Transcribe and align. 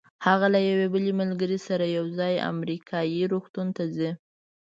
هغه 0.25 0.47
له 0.53 0.59
یوې 0.69 0.85
بلې 0.93 1.11
ملګرې 1.21 1.59
سره 1.67 1.85
یو 1.97 2.05
ځای 2.19 2.33
امریکایي 2.51 3.21
روغتون 3.33 3.67
ته 3.77 3.83
ځي. 3.95 4.11